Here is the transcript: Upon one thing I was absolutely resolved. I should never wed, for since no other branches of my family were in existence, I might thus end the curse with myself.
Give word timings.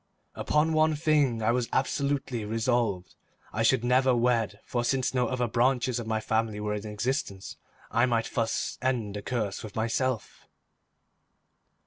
Upon 0.33 0.73
one 0.73 0.95
thing 0.95 1.43
I 1.43 1.51
was 1.51 1.69
absolutely 1.71 2.43
resolved. 2.43 3.13
I 3.53 3.61
should 3.61 3.83
never 3.83 4.15
wed, 4.15 4.59
for 4.65 4.83
since 4.83 5.13
no 5.13 5.27
other 5.27 5.47
branches 5.47 5.99
of 5.99 6.07
my 6.07 6.19
family 6.19 6.59
were 6.59 6.73
in 6.73 6.87
existence, 6.87 7.57
I 7.91 8.07
might 8.07 8.27
thus 8.33 8.79
end 8.81 9.15
the 9.15 9.21
curse 9.21 9.63
with 9.63 9.75
myself. 9.75 10.47